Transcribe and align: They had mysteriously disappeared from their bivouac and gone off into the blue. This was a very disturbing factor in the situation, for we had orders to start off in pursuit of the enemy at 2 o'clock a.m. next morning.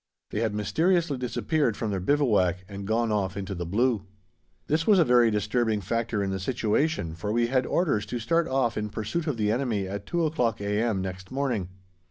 They 0.31 0.39
had 0.39 0.55
mysteriously 0.55 1.19
disappeared 1.19 1.77
from 1.77 1.91
their 1.91 1.99
bivouac 1.99 2.65
and 2.67 2.87
gone 2.87 3.11
off 3.11 3.37
into 3.37 3.53
the 3.53 3.67
blue. 3.67 4.07
This 4.65 4.87
was 4.87 4.97
a 4.97 5.05
very 5.05 5.29
disturbing 5.29 5.79
factor 5.79 6.23
in 6.23 6.31
the 6.31 6.39
situation, 6.39 7.13
for 7.13 7.31
we 7.31 7.45
had 7.49 7.67
orders 7.67 8.07
to 8.07 8.17
start 8.17 8.47
off 8.47 8.77
in 8.79 8.89
pursuit 8.89 9.27
of 9.27 9.37
the 9.37 9.51
enemy 9.51 9.87
at 9.87 10.07
2 10.07 10.25
o'clock 10.25 10.59
a.m. 10.59 11.03
next 11.03 11.29
morning. 11.29 11.69